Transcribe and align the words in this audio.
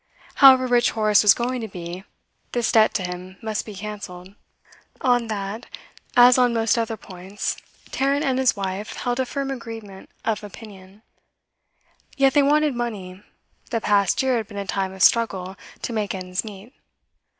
However 0.41 0.65
rich 0.65 0.89
Horace 0.97 1.21
was 1.21 1.35
going 1.35 1.61
to 1.61 1.67
be, 1.67 2.03
this 2.53 2.71
debt 2.71 2.91
to 2.95 3.03
him 3.03 3.37
must 3.39 3.67
be 3.67 3.75
cancelled. 3.75 4.33
On 5.01 5.27
that, 5.27 5.67
as 6.17 6.39
on 6.39 6.55
most 6.55 6.75
other 6.75 6.97
points, 6.97 7.55
Tarrant 7.91 8.25
and 8.25 8.39
his 8.39 8.55
wife 8.55 8.93
held 8.95 9.19
a 9.19 9.27
firm 9.27 9.51
agreement 9.51 10.09
of 10.25 10.43
opinion. 10.43 11.03
Yet 12.17 12.33
they 12.33 12.41
wanted 12.41 12.73
money; 12.75 13.21
the 13.69 13.79
past 13.79 14.23
year 14.23 14.37
had 14.37 14.47
been 14.47 14.57
a 14.57 14.65
time 14.65 14.91
of 14.91 15.03
struggle 15.03 15.55
to 15.83 15.93
make 15.93 16.15
ends 16.15 16.43
meet. 16.43 16.73